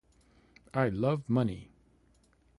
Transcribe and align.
I 0.73 0.89
love 0.89 1.29
money 1.29 1.69